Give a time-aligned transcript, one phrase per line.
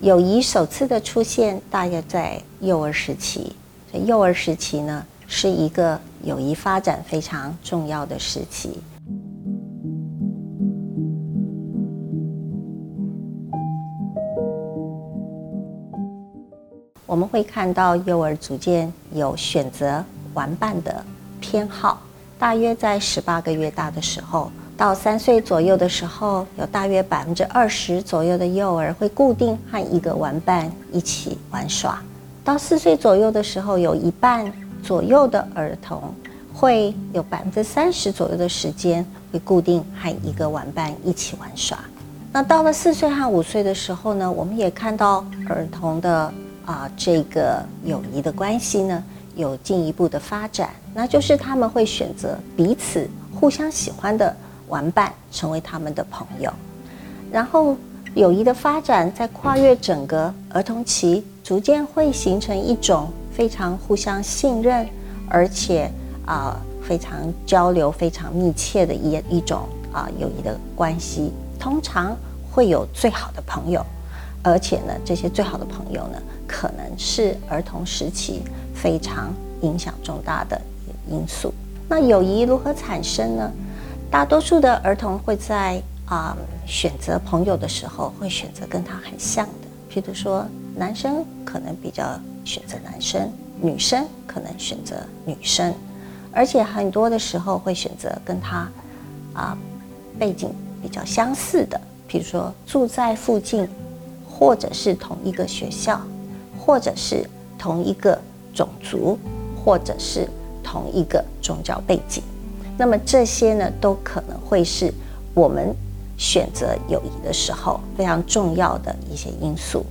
[0.00, 3.52] 友谊首次的出现大约在幼儿时期，
[3.90, 8.78] 所以幼儿时期呢是一个友谊发展非常重要的时期。
[17.04, 21.04] 我们会看到幼儿逐渐有选择玩伴的
[21.40, 22.02] 偏好，
[22.38, 32.00] 大约在十八个月大的时候，到三岁左右的时候，有大约百分之二十左右的幼儿会固定和一个玩伴一起玩耍。
[32.44, 34.50] 到四岁左右的时候，有一半
[34.82, 36.14] 左右的儿童
[36.54, 41.76] 会有百分之三十左右的时间会固定和一个玩伴一起玩耍。
[42.32, 46.32] 那到了四岁和五岁的时候呢，我们也看到儿童的。
[46.68, 49.02] 啊，这个友谊的关系呢，
[49.38, 56.52] 有进一步的发展，那就是他们会选择彼此互相喜欢的玩伴，成为他们的朋友。
[57.30, 57.76] 然后，
[58.14, 64.84] 友谊的发展在跨越整个儿童期，逐渐会形成一种非常互相信任，
[65.28, 65.88] 而且
[66.26, 71.32] 啊非常交流非常密切的一一种啊友谊的关系。
[71.60, 72.16] 通常
[72.50, 73.86] 会有最好的朋友，
[74.42, 76.20] 而且呢，这些最好的朋友呢。
[76.50, 78.42] 可能是儿童时期
[78.74, 80.58] 非常影响重大的
[81.10, 81.52] 因素。
[81.86, 83.52] 那友谊如何产生呢？
[84.10, 86.34] 大多数的儿童会在啊
[86.66, 89.52] 选择朋友的时候，会选择跟他很像的。
[89.92, 95.74] 譬如说，男生可能比较选择男生，女生可能选择女生，
[96.32, 98.66] 而且很多的时候会选择跟他
[99.34, 99.58] 啊
[100.18, 100.50] 背景
[100.80, 101.78] 比较相似的，
[102.08, 103.68] 譬如说住在附近，
[104.38, 106.00] 或者是同一个学校。
[106.60, 107.26] 或者是
[107.58, 108.20] 同一个
[108.52, 109.18] 种族，
[109.56, 110.28] 或者是
[110.62, 112.22] 同一个宗教背景，
[112.76, 114.92] 那么这些呢，都可能会是
[115.32, 115.74] 我们
[116.18, 119.82] 选择友谊的时候非常重要的一些因素。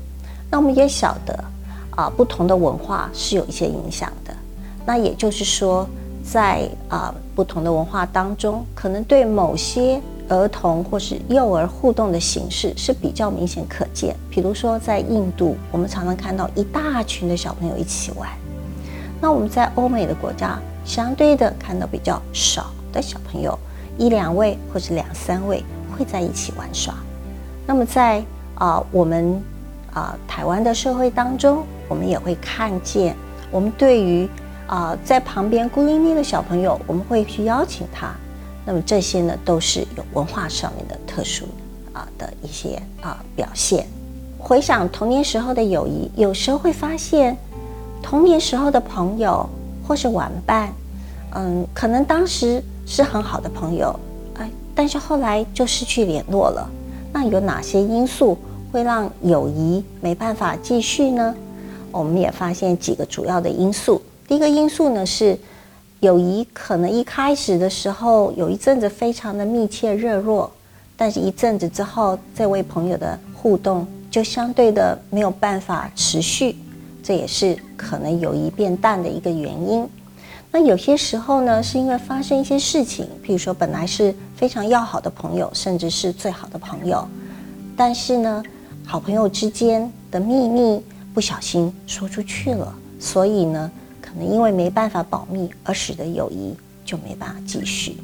[0.52, 1.44] 那我们也晓得
[1.96, 4.32] 啊，不同的文化是有一些影响的。
[4.86, 5.88] 那也就是说，
[6.24, 10.00] 在啊不同的文化当中，可能对某些。
[10.30, 14.16] 儿童或是幼儿互动的形式是比较明显可见。
[14.30, 18.28] 比如说，在印度，我们常常看到一大群的小朋友一起玩；
[19.22, 23.58] 那我们在欧美的国家，相对的看到比较少的小朋友，
[23.98, 25.64] 一两位或者两三位
[25.98, 26.94] 会在一起玩耍。
[27.66, 28.24] 那么在
[28.56, 29.42] 啊我们
[29.94, 33.16] 啊台湾的社会当中，我们也会看见，
[33.50, 34.28] 我们对于
[34.68, 38.14] 啊在旁边孤零零的小朋友，我们会去邀请他。
[38.68, 41.46] 那么这些呢，都是有文化上面的特殊
[41.94, 43.88] 啊的一些啊表现。
[44.38, 47.38] 回想童年时候的友谊，有时候会发现，
[48.04, 49.50] 童年时候的朋友
[49.88, 50.74] 或是玩伴，
[51.34, 53.98] 嗯，可能当时是很好的朋友，
[54.36, 56.70] 哎，但是后来就失去联络了。
[57.14, 58.38] 那有哪些因素
[58.70, 61.34] 会让友谊没办法继续呢？
[61.90, 64.02] 我们也发现几个主要的因素。
[64.28, 65.40] 第一个因素呢是。
[66.02, 70.52] 友谊可能一开始的时候有一阵子非常的密切热络，
[70.96, 76.56] 但是一阵子之后，这位朋友的互动就相对的没有办法持续，
[77.02, 79.90] 这也是可能友谊变淡的一个原因。
[80.52, 87.08] 那有些时候呢，是因为发生一些事情，譬如说本来是非常要好的朋友，甚至是最好的朋友，
[87.76, 88.44] 但是呢，
[88.86, 90.80] 好朋友之间的秘密
[91.12, 93.72] 不小心说出去了，所以呢。
[94.26, 96.56] 因为没办法保密，而使得友谊
[96.86, 97.98] 就没办法继续。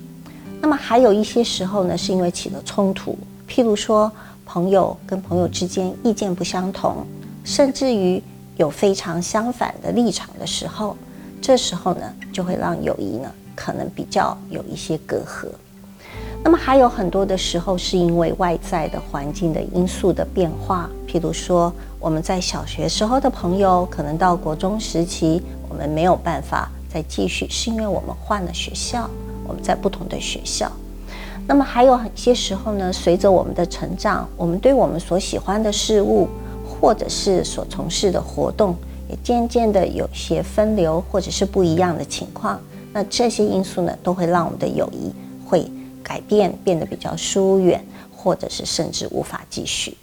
[0.62, 3.18] 那么还有一些时候呢，是因为起了冲突，
[3.50, 4.12] 譬如说
[4.46, 7.06] 朋友跟朋友之间意见不相同，
[7.44, 8.22] 甚至于
[8.58, 10.96] 有非常相反的立场的时候，
[11.42, 15.48] 这时候呢，就会让友谊呢可能比较有一些隔阂。
[16.44, 25.42] 那么还有很多的时候，是因为外在的环境的因素的变化，譬如说我们在小学时候的朋友，可能到国中时期。
[25.70, 29.10] 我们没有办法再继续，是因为我们换了学校，
[29.48, 30.72] 我们在不同的学校。
[31.48, 36.28] 那么还有一些时候呢，随着我们的成长，我们对我们所喜欢的事物，
[36.64, 38.76] 或者是所从事的活动，
[39.10, 42.60] 也渐渐的有些分流，或者是不一样的情况。
[42.92, 45.12] 那这些因素呢，都会让我们的友谊
[45.44, 45.68] 会
[46.04, 47.84] 改变，变得比较疏远，
[48.16, 49.98] 或者是甚至无法继续。